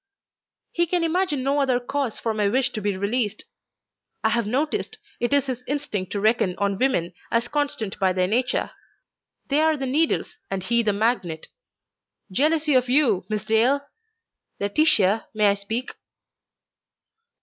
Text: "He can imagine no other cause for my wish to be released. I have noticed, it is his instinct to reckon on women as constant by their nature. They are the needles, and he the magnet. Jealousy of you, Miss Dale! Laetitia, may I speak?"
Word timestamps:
"He 0.71 0.87
can 0.87 1.03
imagine 1.03 1.43
no 1.43 1.61
other 1.61 1.79
cause 1.79 2.17
for 2.17 2.33
my 2.33 2.49
wish 2.49 2.71
to 2.71 2.81
be 2.81 2.97
released. 2.97 3.43
I 4.23 4.29
have 4.29 4.47
noticed, 4.47 4.97
it 5.19 5.31
is 5.31 5.45
his 5.45 5.63
instinct 5.67 6.11
to 6.13 6.19
reckon 6.19 6.55
on 6.57 6.79
women 6.79 7.13
as 7.29 7.47
constant 7.47 7.99
by 7.99 8.11
their 8.11 8.25
nature. 8.25 8.71
They 9.49 9.61
are 9.61 9.77
the 9.77 9.85
needles, 9.85 10.39
and 10.49 10.63
he 10.63 10.81
the 10.81 10.91
magnet. 10.91 11.49
Jealousy 12.31 12.73
of 12.73 12.89
you, 12.89 13.25
Miss 13.29 13.45
Dale! 13.45 13.81
Laetitia, 14.59 15.27
may 15.35 15.49
I 15.49 15.53
speak?" 15.53 15.91